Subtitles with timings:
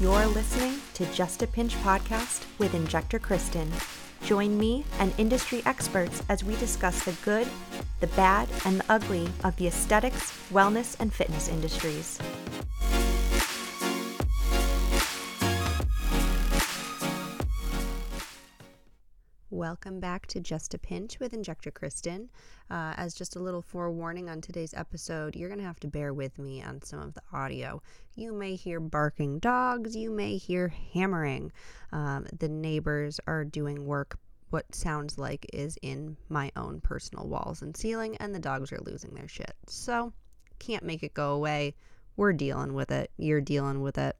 [0.00, 3.68] You're listening to Just a Pinch podcast with Injector Kristin.
[4.24, 7.46] Join me and industry experts as we discuss the good,
[8.00, 12.18] the bad, and the ugly of the aesthetics, wellness, and fitness industries.
[19.60, 22.30] Welcome back to Just a Pinch with Injector Kristin.
[22.70, 26.14] Uh, as just a little forewarning on today's episode, you're going to have to bear
[26.14, 27.82] with me on some of the audio.
[28.14, 31.52] You may hear barking dogs, you may hear hammering.
[31.92, 34.18] Um, the neighbors are doing work,
[34.48, 38.80] what sounds like is in my own personal walls and ceiling, and the dogs are
[38.80, 39.52] losing their shit.
[39.66, 40.14] So,
[40.58, 41.74] can't make it go away.
[42.16, 43.10] We're dealing with it.
[43.18, 44.16] You're dealing with it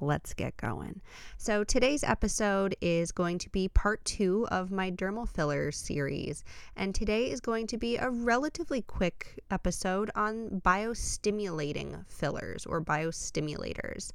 [0.00, 1.00] let's get going.
[1.36, 6.44] So, today's episode is going to be part two of my dermal fillers series.
[6.76, 14.10] And today is going to be a relatively quick episode on biostimulating fillers or biostimulators.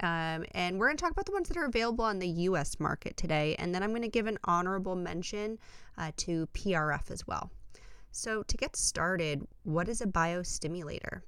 [0.00, 2.80] Um, and we're going to talk about the ones that are available on the US
[2.80, 3.54] market today.
[3.58, 5.58] And then I'm going to give an honorable mention
[5.98, 7.50] uh, to PRF as well.
[8.10, 11.22] So, to get started, what is a biostimulator?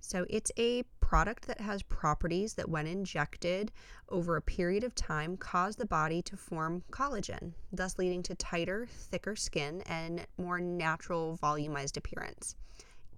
[0.00, 3.72] So it's a product that has properties that, when injected
[4.10, 8.86] over a period of time, cause the body to form collagen, thus leading to tighter,
[8.90, 12.56] thicker skin and more natural, volumized appearance.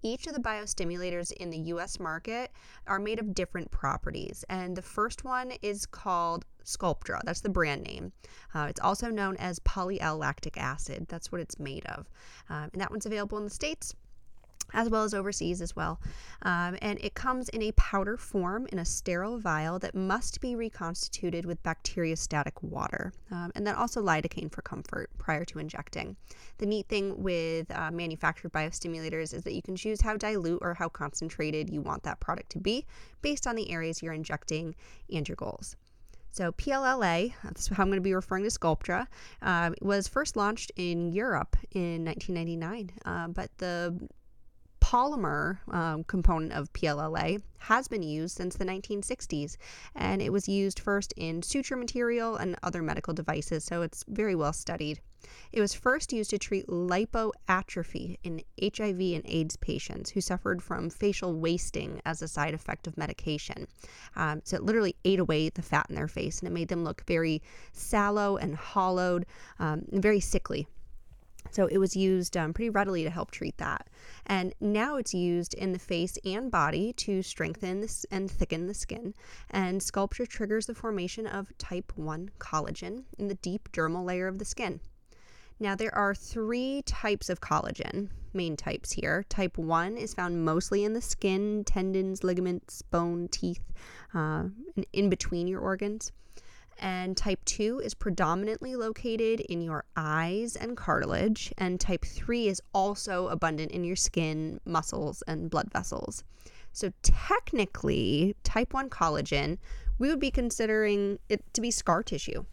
[0.03, 2.53] Each of the biostimulators in the US market
[2.87, 7.21] are made of different properties, and the first one is called Sculptra.
[7.25, 8.13] That's the brand name.
[8.55, 11.09] Uh, it's also known as poly L lactic acid.
[11.09, 12.09] That's what it's made of.
[12.49, 13.97] Um, and that one's available in the States
[14.73, 16.01] as well as overseas as well.
[16.43, 20.57] Um, and it comes in a powder form in a sterile vial that must be
[20.57, 26.17] reconstituted with bacteriostatic water, um, and then also lidocaine for comfort prior to injecting.
[26.59, 30.75] The neat thing with uh, manufactured biostimulators is that you can choose how dilute or
[30.75, 32.87] how concentrated you want that product to be
[33.23, 34.75] based on the areas you're injecting
[35.13, 35.77] and your goals.
[36.33, 39.07] So PLLA, that's how I'm going to be referring to Sculptra,
[39.43, 44.09] uh, was first launched in Europe in 1999, uh, but the
[44.91, 49.57] polymer um, component of PLLA has been used since the 1960s,
[49.95, 54.35] and it was used first in suture material and other medical devices, so it's very
[54.35, 55.01] well studied.
[55.53, 60.91] It was first used to treat lipoatrophy in HIV and AIDS patients who suffered from
[60.91, 63.69] facial wasting as a side effect of medication.
[64.17, 66.83] Um, so it literally ate away the fat in their face and it made them
[66.83, 69.27] look very sallow and hollowed
[69.61, 70.67] um, and very sickly.
[71.51, 73.89] So it was used um, pretty readily to help treat that.
[74.27, 79.15] And now it's used in the face and body to strengthen and thicken the skin.
[79.51, 84.39] And Sculptra triggers the formation of type 1 collagen in the deep dermal layer of
[84.39, 84.81] the skin.
[85.59, 89.25] Now, there are three types of collagen, main types here.
[89.29, 93.63] Type 1 is found mostly in the skin, tendons, ligaments, bone, teeth,
[94.15, 94.45] uh,
[94.95, 96.13] in between your organs
[96.81, 102.61] and type 2 is predominantly located in your eyes and cartilage, and type 3 is
[102.75, 106.25] also abundant in your skin, muscles, and blood vessels.
[106.73, 109.59] So, technically, type 1 collagen,
[109.99, 112.45] we would be considering it to be scar tissue.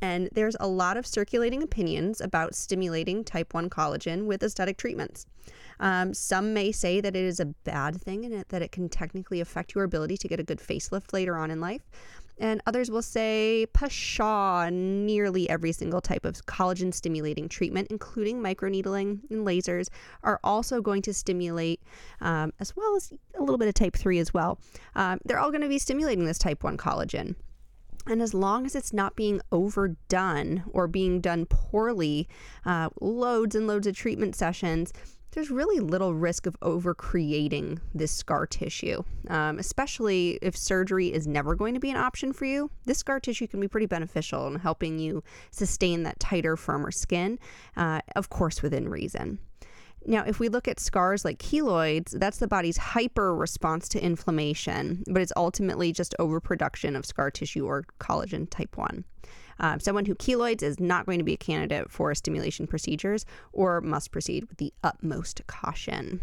[0.00, 5.26] And there's a lot of circulating opinions about stimulating type 1 collagen with aesthetic treatments.
[5.80, 9.40] Um, some may say that it is a bad thing and that it can technically
[9.40, 11.82] affect your ability to get a good facelift later on in life.
[12.38, 19.20] And others will say pshaw, nearly every single type of collagen stimulating treatment, including microneedling
[19.30, 19.88] and lasers,
[20.22, 21.80] are also going to stimulate,
[22.20, 24.58] um, as well as a little bit of type 3 as well.
[24.96, 27.36] Um, they're all going to be stimulating this type 1 collagen.
[28.06, 32.28] And as long as it's not being overdone or being done poorly,
[32.66, 34.92] uh, loads and loads of treatment sessions,
[35.34, 41.56] there's really little risk of overcreating this scar tissue, um, especially if surgery is never
[41.56, 42.70] going to be an option for you.
[42.84, 47.40] This scar tissue can be pretty beneficial in helping you sustain that tighter, firmer skin,
[47.76, 49.40] uh, of course, within reason.
[50.06, 55.02] Now, if we look at scars like keloids, that's the body's hyper response to inflammation,
[55.08, 59.04] but it's ultimately just overproduction of scar tissue or collagen type 1.
[59.58, 63.80] Um, someone who keloids is not going to be a candidate for stimulation procedures or
[63.80, 66.20] must proceed with the utmost caution.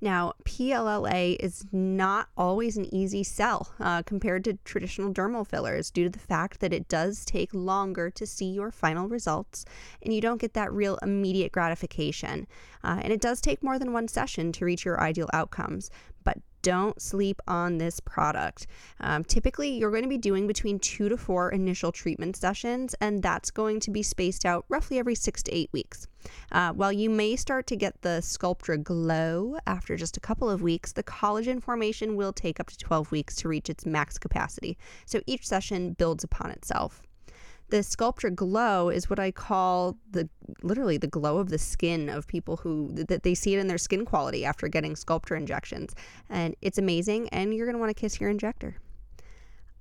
[0.00, 6.04] Now, PLLA is not always an easy sell uh, compared to traditional dermal fillers due
[6.04, 9.64] to the fact that it does take longer to see your final results
[10.02, 12.46] and you don't get that real immediate gratification.
[12.84, 15.90] Uh, and it does take more than one session to reach your ideal outcomes.
[16.24, 18.66] But don't sleep on this product.
[18.98, 23.22] Um, typically, you're going to be doing between two to four initial treatment sessions, and
[23.22, 26.08] that's going to be spaced out roughly every six to eight weeks.
[26.50, 30.60] Uh, while you may start to get the Sculptra glow after just a couple of
[30.60, 34.76] weeks, the collagen formation will take up to 12 weeks to reach its max capacity.
[35.04, 37.00] So each session builds upon itself
[37.68, 40.28] the Sculptra glow is what I call the
[40.62, 43.78] literally the glow of the skin of people who that they see it in their
[43.78, 45.94] skin quality after getting Sculptra injections.
[46.30, 48.76] And it's amazing and you're going to want to kiss your injector.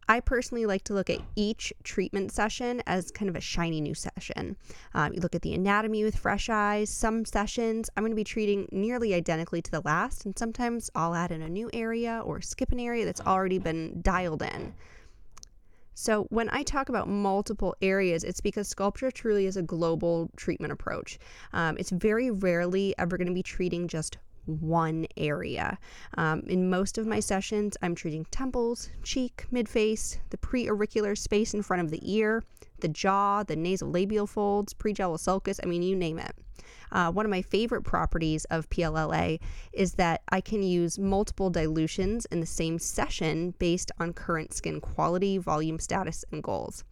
[0.07, 3.95] I personally like to look at each treatment session as kind of a shiny new
[3.95, 4.55] session.
[4.93, 6.91] Um, you look at the anatomy with fresh eyes.
[6.91, 11.15] Some sessions I'm going to be treating nearly identically to the last, and sometimes I'll
[11.15, 14.75] add in a new area or skip an area that's already been dialed in.
[15.97, 20.73] So, when I talk about multiple areas, it's because Sculptra truly is a global treatment
[20.73, 21.17] approach.
[21.53, 25.77] Um, it's very rarely ever going to be treating just one area.
[26.17, 31.61] Um, in most of my sessions, I'm treating temples, cheek, midface, the preauricular space in
[31.61, 32.43] front of the ear,
[32.79, 36.35] the jaw, the nasolabial folds, prejowl sulcus, I mean, you name it.
[36.91, 39.39] Uh, one of my favorite properties of PLLA
[39.73, 44.79] is that I can use multiple dilutions in the same session based on current skin
[44.79, 46.83] quality, volume status, and goals.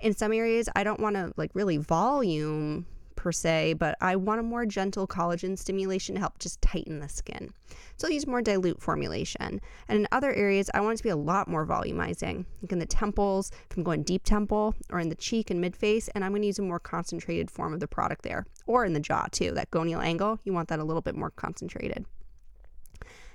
[0.00, 2.86] In some areas, I don't want to like really volume
[3.26, 7.08] per se, but I want a more gentle collagen stimulation to help just tighten the
[7.08, 7.52] skin.
[7.96, 9.60] So I'll use more dilute formulation.
[9.88, 12.78] And in other areas, I want it to be a lot more volumizing, like in
[12.78, 16.24] the temples, if I'm going deep temple, or in the cheek and mid face, and
[16.24, 19.00] I'm going to use a more concentrated form of the product there, or in the
[19.00, 19.50] jaw too.
[19.50, 22.06] That gonial angle, you want that a little bit more concentrated.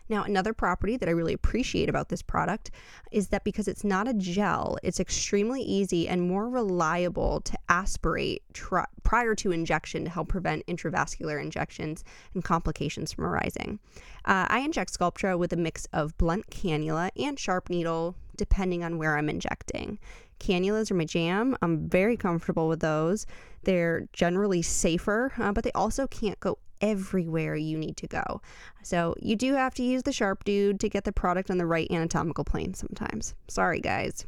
[0.09, 2.71] Now, another property that I really appreciate about this product
[3.11, 8.43] is that because it's not a gel, it's extremely easy and more reliable to aspirate
[8.53, 12.03] tri- prior to injection to help prevent intravascular injections
[12.33, 13.79] and complications from arising.
[14.25, 18.97] Uh, I inject Sculptra with a mix of blunt cannula and sharp needle, depending on
[18.97, 19.99] where I'm injecting.
[20.41, 21.55] Cannulas are my jam.
[21.61, 23.25] I'm very comfortable with those.
[23.63, 28.41] They're generally safer, uh, but they also can't go everywhere you need to go.
[28.81, 31.67] So you do have to use the sharp dude to get the product on the
[31.67, 33.35] right anatomical plane sometimes.
[33.47, 34.25] Sorry, guys.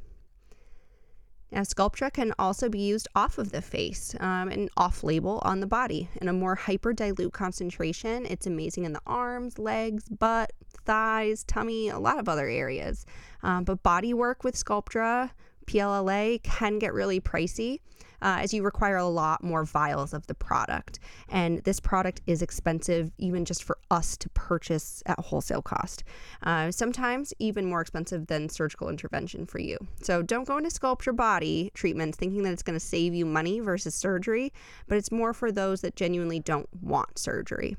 [1.52, 5.60] Now, Sculptra can also be used off of the face um, and off label on
[5.60, 8.26] the body in a more hyper dilute concentration.
[8.26, 10.52] It's amazing in the arms, legs, butt,
[10.86, 13.06] thighs, tummy, a lot of other areas.
[13.44, 15.30] Um, but body work with Sculptra,
[15.66, 17.80] PLLA can get really pricey
[18.24, 21.00] uh, as you require a lot more vials of the product.
[21.30, 26.04] And this product is expensive even just for us to purchase at wholesale cost.
[26.42, 29.78] Uh, sometimes even more expensive than surgical intervention for you.
[30.02, 33.60] So don't go into Sculptra body treatments thinking that it's going to save you money
[33.60, 34.54] versus surgery,
[34.88, 37.76] but it's more for those that genuinely don't want surgery.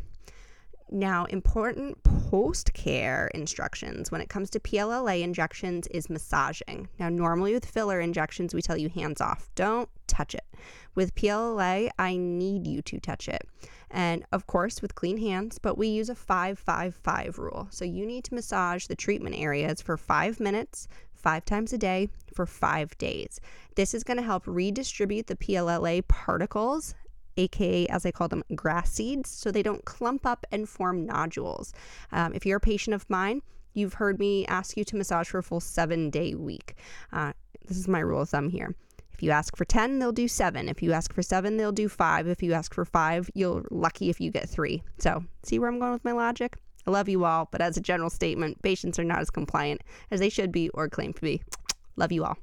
[0.90, 6.88] Now, important post care instructions when it comes to PLLA injections is massaging.
[6.98, 10.44] Now, normally with filler injections, we tell you hands off, don't touch it.
[10.94, 13.48] With PLLA, I need you to touch it.
[13.90, 17.68] And of course, with clean hands, but we use a 5 5 5 rule.
[17.70, 22.08] So you need to massage the treatment areas for five minutes, five times a day
[22.34, 23.40] for five days.
[23.76, 26.94] This is going to help redistribute the PLLA particles
[27.36, 31.72] aka as I call them, grass seeds, so they don't clump up and form nodules.
[32.12, 33.42] Um, if you're a patient of mine,
[33.72, 36.74] you've heard me ask you to massage for a full seven day week.
[37.12, 37.32] Uh,
[37.66, 38.74] this is my rule of thumb here.
[39.12, 40.68] If you ask for 10, they'll do seven.
[40.68, 42.26] If you ask for seven, they'll do five.
[42.26, 44.82] If you ask for five, you're lucky if you get three.
[44.98, 46.56] So, see where I'm going with my logic?
[46.86, 50.20] I love you all, but as a general statement, patients are not as compliant as
[50.20, 51.42] they should be or claim to be.
[51.96, 52.36] Love you all.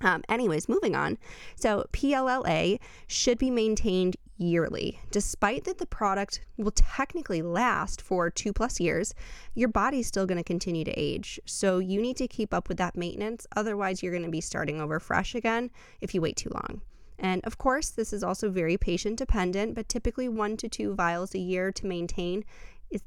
[0.00, 1.18] Um, anyways, moving on.
[1.54, 5.00] So, PLLA should be maintained yearly.
[5.10, 9.14] Despite that the product will technically last for two plus years,
[9.54, 11.40] your body's still going to continue to age.
[11.46, 13.46] So, you need to keep up with that maintenance.
[13.56, 16.82] Otherwise, you're going to be starting over fresh again if you wait too long.
[17.18, 21.34] And of course, this is also very patient dependent, but typically one to two vials
[21.34, 22.44] a year to maintain
[22.90, 23.02] is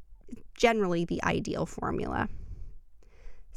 [0.56, 2.28] generally the ideal formula.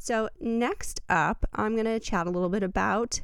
[0.04, 3.20] So, next up, I'm going to chat a little bit about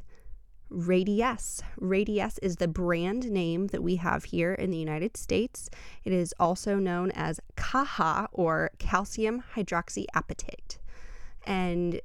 [0.71, 1.61] Radiesse.
[1.77, 5.69] Radiesse is the brand name that we have here in the United States.
[6.05, 10.79] It is also known as CAHA or calcium hydroxyapatite.
[11.45, 12.01] And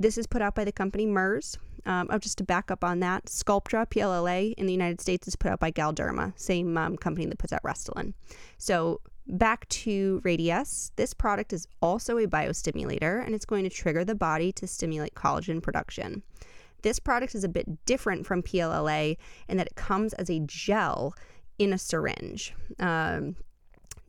[0.00, 1.56] this is put out by the company Merz.
[1.86, 5.36] Um, oh, just to back up on that, Sculptra PLLA in the United States is
[5.36, 8.14] put out by Galderma, same um, company that puts out Restylane.
[8.56, 14.02] So Back to Radiesse, this product is also a biostimulator and it's going to trigger
[14.02, 16.22] the body to stimulate collagen production.
[16.82, 19.18] This product is a bit different from PLLA
[19.48, 21.14] in that it comes as a gel
[21.58, 22.54] in a syringe.
[22.78, 23.36] Um,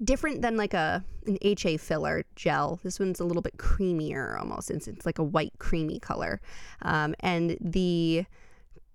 [0.01, 2.79] different than like a an HA filler gel.
[2.83, 4.71] This one's a little bit creamier almost.
[4.71, 6.39] It's, it's like a white creamy color.
[6.81, 8.25] Um, and the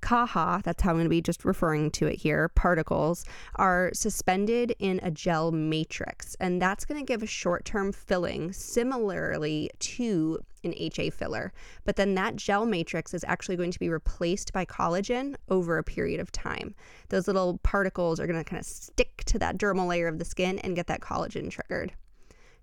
[0.05, 3.25] CaHa, that's how I'm going to be just referring to it here, particles
[3.57, 6.37] are suspended in a gel matrix.
[6.39, 11.53] And that's going to give a short term filling similarly to an HA filler.
[11.85, 15.85] But then that gel matrix is actually going to be replaced by collagen over a
[15.85, 16.75] period of time.
[17.09, 20.25] Those little particles are going to kind of stick to that dermal layer of the
[20.25, 21.93] skin and get that collagen triggered.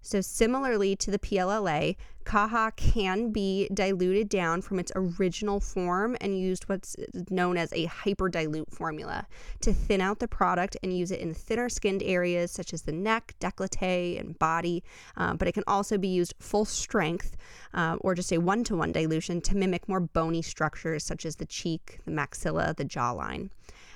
[0.02, 6.40] So, similarly to the PLLA, CaHa can be diluted down from its original form and
[6.40, 6.96] used what's
[7.30, 9.28] known as a hyperdilute formula
[9.62, 12.92] to thin out the product and use it in thinner skinned areas such as the
[12.92, 14.84] neck, décolleté, and body.
[15.18, 17.38] Um, but it can also be used full strength
[17.74, 21.36] uh, or just a one to one dilution to mimic more bony structures such as
[21.36, 23.50] the cheek, the maxilla, the jawline.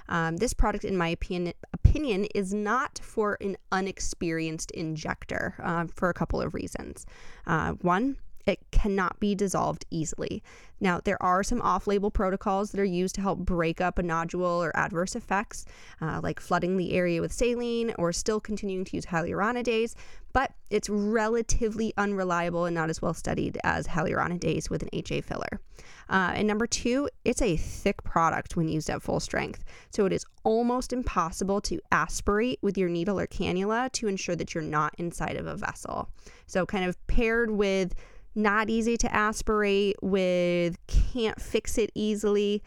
[0.09, 6.09] Um, this product, in my opinion, opinion, is not for an unexperienced injector uh, for
[6.09, 7.05] a couple of reasons.
[7.47, 10.43] Uh, one, it cannot be dissolved easily.
[10.79, 14.03] Now, there are some off label protocols that are used to help break up a
[14.03, 15.65] nodule or adverse effects,
[16.01, 19.95] uh, like flooding the area with saline or still continuing to use hyaluronidase,
[20.33, 25.61] but it's relatively unreliable and not as well studied as hyaluronidase with an HA filler.
[26.09, 29.63] Uh, and number two, it's a thick product when used at full strength.
[29.91, 34.53] So it is almost impossible to aspirate with your needle or cannula to ensure that
[34.53, 36.09] you're not inside of a vessel.
[36.47, 37.95] So, kind of paired with
[38.35, 42.61] not easy to aspirate with, can't fix it easily.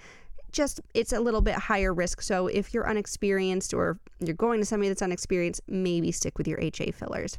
[0.51, 2.23] Just it's a little bit higher risk.
[2.23, 6.59] So if you're unexperienced or you're going to somebody that's unexperienced, maybe stick with your
[6.61, 7.39] HA fillers.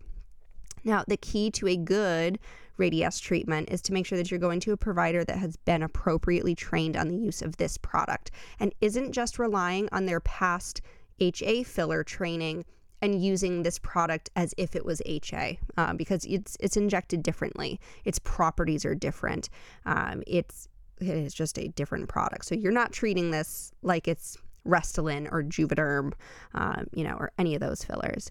[0.83, 2.39] Now, the key to a good
[2.77, 5.83] Radiesse treatment is to make sure that you're going to a provider that has been
[5.83, 10.81] appropriately trained on the use of this product and isn't just relying on their past
[11.19, 12.63] HA filler training
[13.01, 17.79] and using this product as if it was HA uh, because it's it's injected differently.
[18.05, 19.49] Its properties are different.
[19.85, 20.67] Um, it's
[20.99, 22.45] it is just a different product.
[22.45, 24.37] So you're not treating this like it's
[24.67, 26.13] Restylane or Juvederm,
[26.53, 28.29] um, you know, or any of those fillers.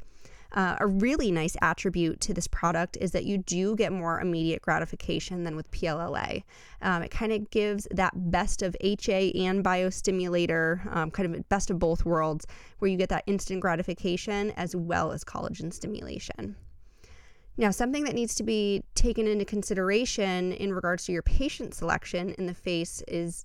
[0.52, 4.62] Uh, a really nice attribute to this product is that you do get more immediate
[4.62, 6.42] gratification than with PLLA.
[6.80, 11.70] Um, it kind of gives that best of HA and biostimulator, um, kind of best
[11.70, 12.46] of both worlds,
[12.78, 16.56] where you get that instant gratification as well as collagen stimulation.
[17.58, 22.30] Now, something that needs to be taken into consideration in regards to your patient selection
[22.38, 23.44] in the face is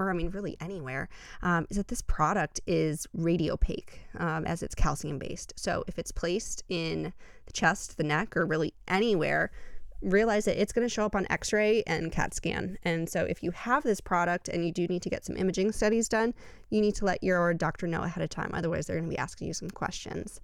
[0.00, 1.08] or I mean, really anywhere,
[1.42, 5.52] um, is that this product is radiopaque um, as it's calcium based.
[5.56, 7.12] So if it's placed in
[7.46, 9.52] the chest, the neck, or really anywhere,
[10.00, 12.78] realize that it's going to show up on x ray and CAT scan.
[12.82, 15.72] And so if you have this product and you do need to get some imaging
[15.72, 16.32] studies done,
[16.70, 18.50] you need to let your doctor know ahead of time.
[18.54, 20.40] Otherwise, they're going to be asking you some questions.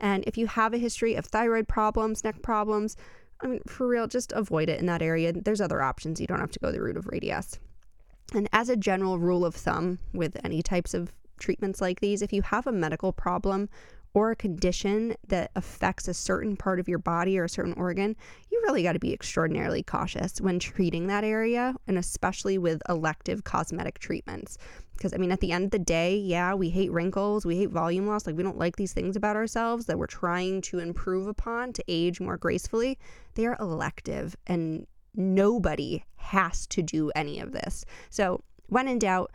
[0.00, 2.96] And if you have a history of thyroid problems, neck problems,
[3.40, 5.32] I mean, for real, just avoid it in that area.
[5.32, 6.20] There's other options.
[6.20, 7.58] You don't have to go the route of Radiesse.
[8.34, 12.32] And as a general rule of thumb with any types of treatments like these, if
[12.32, 13.68] you have a medical problem
[14.14, 18.16] or a condition that affects a certain part of your body or a certain organ,
[18.50, 23.44] you really got to be extraordinarily cautious when treating that area, and especially with elective
[23.44, 24.56] cosmetic treatments.
[24.96, 27.68] Because, I mean, at the end of the day, yeah, we hate wrinkles, we hate
[27.68, 31.26] volume loss, like we don't like these things about ourselves that we're trying to improve
[31.26, 32.98] upon to age more gracefully.
[33.34, 37.84] They are elective and nobody has to do any of this.
[38.10, 39.32] So, when in doubt,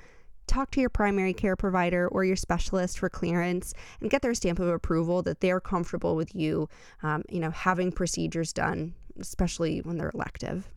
[0.47, 4.59] talk to your primary care provider or your specialist for clearance and get their stamp
[4.59, 6.67] of approval that they're comfortable with you,
[7.03, 10.69] um, you know, having procedures done, especially when they're elective.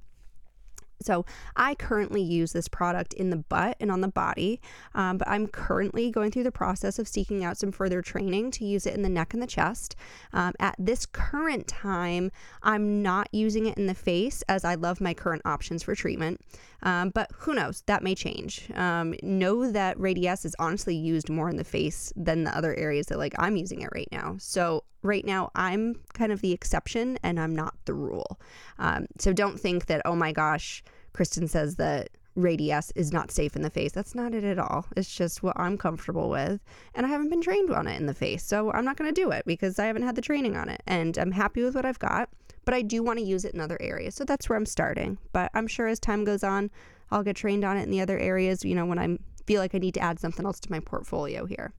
[1.03, 1.25] So
[1.57, 4.61] I currently use this product in the butt and on the body,
[4.95, 8.65] um, but I'm currently going through the process of seeking out some further training to
[8.65, 9.97] use it in the neck and the chest.
[10.33, 12.31] Um, at this current time,
[12.63, 16.41] I'm not using it in the face as I love my current options for treatment.
[16.83, 17.83] Um, but who knows?
[17.87, 18.71] That may change.
[18.75, 23.07] Um, know that Radiesse is honestly used more in the face than the other areas
[23.07, 24.37] that like I'm using it right now.
[24.39, 28.39] So right now I'm kind of the exception and I'm not the rule.
[28.79, 30.83] Um, so don't think that oh my gosh,
[31.15, 33.93] Kristin says that Radiesse is not safe in the face.
[33.93, 34.87] That's not it at all.
[34.97, 36.61] It's just what I'm comfortable with.
[36.95, 38.43] And I haven't been trained on it in the face.
[38.43, 40.83] So I'm not going to do it because I haven't had the training on it.
[40.87, 42.29] And I'm happy with what I've got
[42.65, 44.15] but I do want to use it in other areas.
[44.15, 45.19] So that's where I'm starting.
[45.33, 46.71] But I'm sure as time goes on,
[47.11, 49.75] I'll get trained on it in the other areas, you know, when I feel like
[49.75, 51.73] I need to add something else to my portfolio here.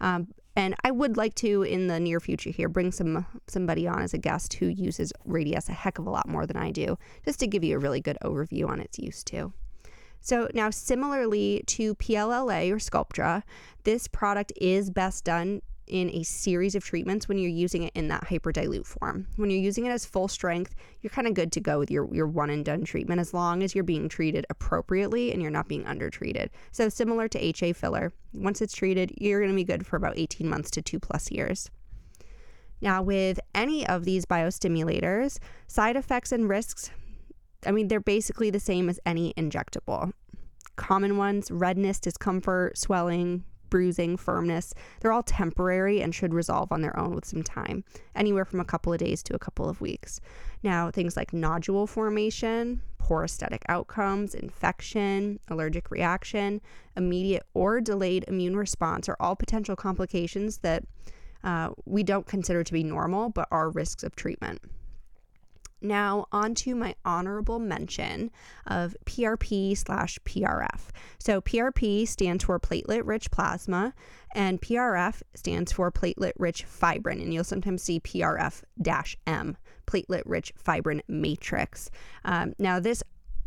[0.00, 4.02] Um, and I would like to, in the near future here, bring some somebody on
[4.02, 6.98] as a guest who uses Radiesse a heck of a lot more than I do,
[7.24, 9.52] just to give you a really good overview on its use too.
[10.20, 13.42] So now, similarly to PLLA or Sculptra,
[13.84, 18.08] this product is best done in a series of treatments when you're using it in
[18.08, 19.26] that hyperdilute form.
[19.36, 22.12] When you're using it as full strength, you're kind of good to go with your,
[22.14, 25.68] your one and done treatment as long as you're being treated appropriately and you're not
[25.68, 26.50] being undertreated.
[26.70, 30.18] So, similar to HA filler, once it's treated, you're going to be good for about
[30.18, 31.70] 18 months to two plus years.
[32.80, 36.90] Now, with any of these biostimulators, side effects and risks,
[37.66, 40.12] I mean, they're basically the same as any injectable.
[40.76, 46.98] Common ones redness, discomfort, swelling, bruising, firmness, they're all temporary and should resolve on their
[46.98, 47.84] own with some time,
[48.14, 50.20] anywhere from a couple of days to a couple of weeks.
[50.62, 56.60] Now, things like nodule formation, poor aesthetic outcomes, infection, allergic reaction,
[56.96, 60.84] immediate or delayed immune response are all potential complications that
[61.42, 64.60] uh, we don't consider to be normal but are risks of treatment.
[65.82, 68.30] Now, on to my honorable mention
[68.66, 70.88] of PRP slash PRF.
[71.18, 73.94] So, PRP stands for platelet rich plasma,
[74.34, 77.20] and PRF stands for platelet rich fibrin.
[77.20, 78.62] And you'll sometimes see PRF
[79.26, 79.56] M,
[79.86, 81.90] platelet rich fibrin matrix.
[82.24, 83.02] Um, now, this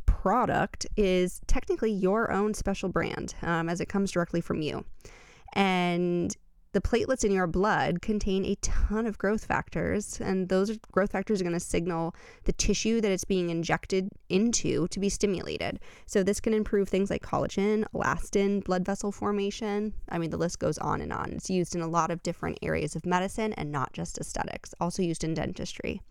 [0.05, 4.85] product is technically your own special brand um, as it comes directly from you.
[5.53, 6.35] And
[6.73, 11.39] the platelets in your blood contain a ton of growth factors, and those growth factors
[11.39, 15.79] are going to signal the tissue that it's being injected into to be stimulated.
[16.07, 19.93] So, this can improve things like collagen, elastin, blood vessel formation.
[20.09, 21.31] I mean, the list goes on and on.
[21.33, 25.03] It's used in a lot of different areas of medicine and not just aesthetics, also
[25.03, 26.01] used in dentistry.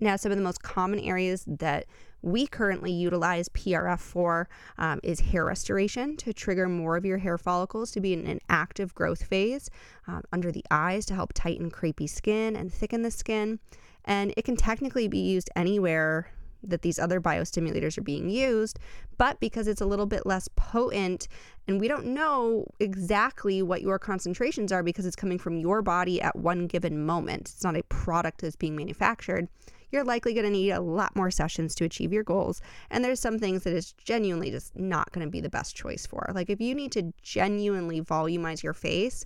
[0.00, 1.86] Now, some of the most common areas that
[2.24, 7.36] we currently utilize PRF for um, is hair restoration to trigger more of your hair
[7.36, 9.68] follicles to be in an active growth phase,
[10.06, 13.58] um, under the eyes to help tighten crepey skin and thicken the skin.
[14.06, 16.30] And it can technically be used anywhere
[16.62, 18.78] that these other biostimulators are being used,
[19.18, 21.28] but because it's a little bit less potent
[21.68, 26.22] and we don't know exactly what your concentrations are because it's coming from your body
[26.22, 29.46] at one given moment, it's not a product that's being manufactured
[29.90, 32.60] you're likely going to need a lot more sessions to achieve your goals.
[32.90, 36.06] And there's some things that is genuinely just not going to be the best choice
[36.06, 36.30] for.
[36.34, 39.24] Like if you need to genuinely volumize your face,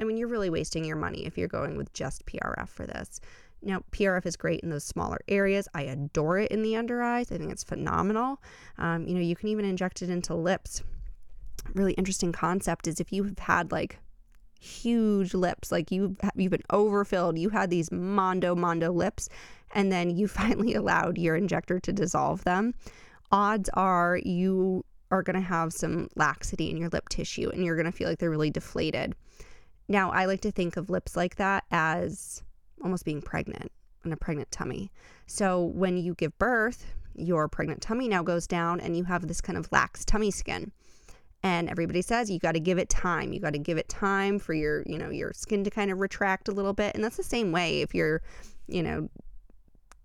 [0.00, 3.20] I mean, you're really wasting your money if you're going with just PRF for this.
[3.62, 5.68] Now, PRF is great in those smaller areas.
[5.74, 7.32] I adore it in the under eyes.
[7.32, 8.42] I think it's phenomenal.
[8.76, 10.82] Um, you know, you can even inject it into lips.
[11.72, 13.98] Really interesting concept is if you've had like
[14.64, 19.28] huge lips, like you you've been overfilled, you had these mondo mondo lips,
[19.74, 22.74] and then you finally allowed your injector to dissolve them,
[23.30, 27.76] odds are you are going to have some laxity in your lip tissue and you're
[27.76, 29.14] going to feel like they're really deflated.
[29.86, 32.42] Now, I like to think of lips like that as
[32.82, 33.70] almost being pregnant
[34.04, 34.90] in a pregnant tummy.
[35.26, 39.40] So when you give birth, your pregnant tummy now goes down and you have this
[39.40, 40.72] kind of lax tummy skin.
[41.44, 43.34] And everybody says you got to give it time.
[43.34, 46.00] You got to give it time for your, you know, your skin to kind of
[46.00, 46.94] retract a little bit.
[46.94, 48.22] And that's the same way if you're,
[48.66, 49.10] you know,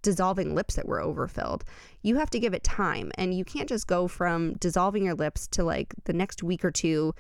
[0.02, 1.63] dissolving lips that were overfilled.
[2.02, 5.47] You have to give it time and you can't just go from dissolving your lips
[5.47, 7.15] to like the next week or two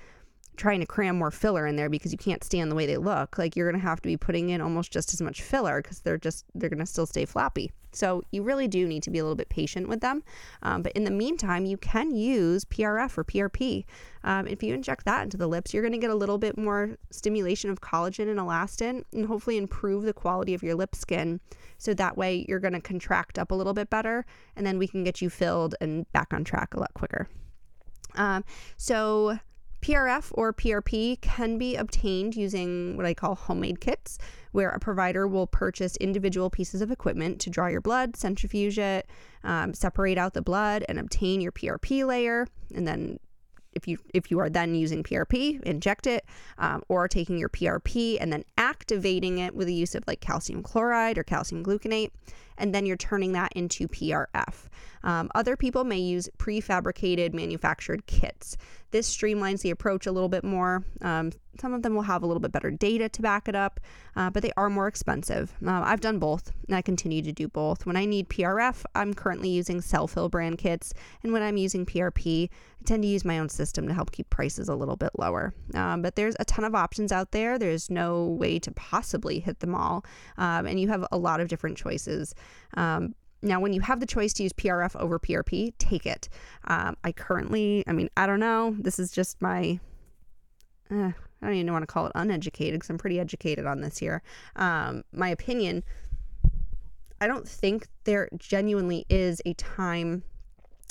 [0.57, 3.37] trying to cram more filler in there because you can't stand the way they look.
[3.37, 6.01] Like you're going to have to be putting in almost just as much filler because
[6.01, 7.71] they're just they're going to still stay floppy.
[7.91, 10.23] So you really do need to be a little bit patient with them.
[10.61, 13.85] Um, but in the meantime, you can use PRF or PRP.
[14.23, 16.57] Um, if you inject that into the lips, you're going to get a little bit
[16.57, 21.39] more stimulation of collagen and elastin and hopefully improve the quality of your lip skin.
[21.77, 24.25] So that way you're going to contract up a little bit better
[24.55, 27.29] and then we can get you filled and back on track a lot quicker.
[28.15, 28.43] Um,
[28.77, 29.39] so
[29.81, 34.17] PRF or PRP can be obtained using what I call homemade kits,
[34.51, 39.09] where a provider will purchase individual pieces of equipment to draw your blood, centrifuge it,
[39.43, 43.19] um, separate out the blood, and obtain your PRP layer, and then
[43.73, 46.25] if you if you are then using PRP, inject it,
[46.57, 50.63] um, or taking your PRP and then activating it with the use of like calcium
[50.63, 52.11] chloride or calcium gluconate,
[52.59, 54.67] and then you're turning that into PRF.
[55.03, 58.57] Um, other people may use prefabricated manufactured kits.
[58.91, 60.83] This streamlines the approach a little bit more.
[61.01, 63.79] Um, some of them will have a little bit better data to back it up,
[64.15, 65.53] uh, but they are more expensive.
[65.65, 67.85] Uh, I've done both, and I continue to do both.
[67.85, 72.49] When I need PRF, I'm currently using Selphyl brand kits, and when I'm using PRP,
[72.49, 75.53] I tend to use my own system to help keep prices a little bit lower.
[75.75, 77.59] Um, but there's a ton of options out there.
[77.59, 80.05] There's no way to possibly hit them all,
[80.37, 82.33] um, and you have a lot of different choices.
[82.75, 86.27] Um, now, when you have the choice to use PRF over PRP, take it.
[86.65, 88.75] Um, I currently, I mean, I don't know.
[88.77, 89.79] This is just my,
[90.91, 93.97] eh, I don't even want to call it uneducated because I'm pretty educated on this
[93.97, 94.21] here.
[94.57, 95.83] Um, my opinion,
[97.21, 100.23] I don't think there genuinely is a time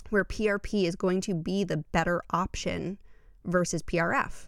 [0.08, 2.98] where PRP is going to be the better option
[3.44, 4.46] versus PRF.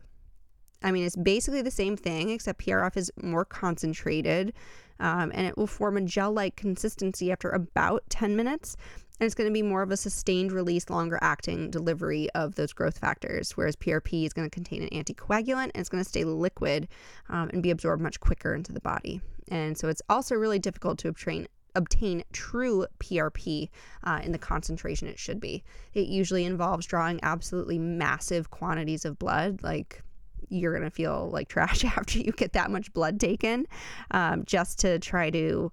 [0.83, 4.55] I mean, it's basically the same thing, except PRF is more concentrated
[5.01, 8.77] um, and it will form a gel like consistency after about 10 minutes.
[9.19, 12.73] And it's going to be more of a sustained release, longer acting delivery of those
[12.73, 16.25] growth factors, whereas PRP is going to contain an anticoagulant and it's going to stay
[16.25, 16.89] liquid
[17.29, 19.21] um, and be absorbed much quicker into the body.
[19.51, 23.69] And so it's also really difficult to obtain obtain true PRP
[24.03, 25.63] uh, in the concentration it should be.
[25.95, 30.03] It usually involves drawing absolutely massive quantities of blood, like
[30.51, 33.67] you're going to feel like trash after you get that much blood taken,
[34.11, 35.73] um, just to try to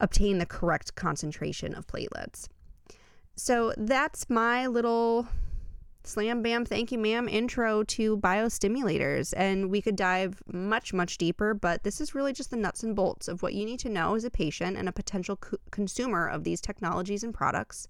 [0.00, 2.48] obtain the correct concentration of platelets.
[3.36, 5.28] So that's my little
[6.02, 11.52] slam bam thank you ma'am intro to biostimulators and we could dive much much deeper
[11.52, 14.14] but this is really just the nuts and bolts of what you need to know
[14.14, 17.86] as a patient and a potential co- consumer of these technologies and products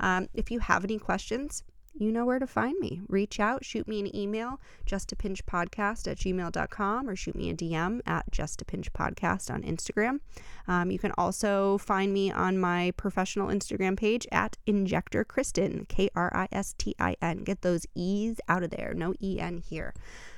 [0.00, 1.62] um, if you have any questions
[1.94, 3.00] you know where to find me.
[3.08, 8.30] Reach out, shoot me an email, justapinchpodcast at gmail.com, or shoot me a DM at
[8.30, 10.20] justapinchpodcast on Instagram.
[10.66, 16.30] Um, you can also find me on my professional Instagram page at Injector K R
[16.34, 17.44] I S T I N.
[17.44, 19.94] Get those E's out of there, no E N here.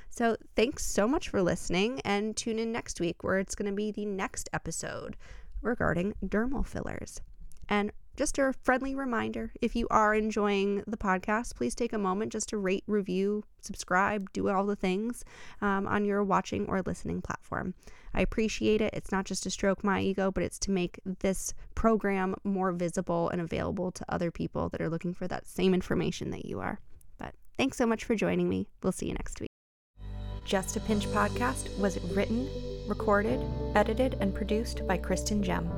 [0.09, 3.75] So thanks so much for listening, and tune in next week where it's going to
[3.75, 5.17] be the next episode
[5.61, 7.21] regarding dermal fillers.
[7.67, 12.31] And just a friendly reminder if you are enjoying the podcast, please take a moment
[12.31, 15.23] just to rate, review, subscribe, do all the things
[15.61, 17.73] um, on your watching or listening platform.
[18.13, 18.93] I appreciate it.
[18.93, 23.29] It's not just to stroke my ego, but it's to make this program more visible
[23.29, 26.79] and available to other people that are looking for that same information that you are.
[27.17, 28.67] But thanks so much for joining me.
[28.81, 29.49] We'll see you next week.
[30.45, 32.47] Just a Pinch podcast was written,
[32.87, 35.69] recorded, edited, and produced by Kristin Gem.